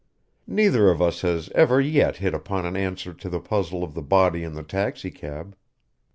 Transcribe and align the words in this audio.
Neither 0.47 0.89
of 0.89 0.99
us 0.99 1.21
has 1.21 1.49
ever 1.51 1.79
yet 1.79 2.17
hit 2.17 2.33
upon 2.33 2.65
an 2.65 2.75
answer 2.75 3.13
to 3.13 3.29
the 3.29 3.39
puzzle 3.39 3.83
of 3.83 3.93
the 3.93 4.01
body 4.01 4.43
in 4.43 4.55
the 4.55 4.63
taxicab. 4.63 5.55